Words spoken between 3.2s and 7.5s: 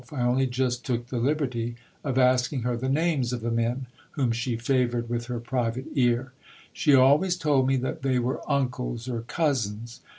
of the men whom she favoured with her private ear. She always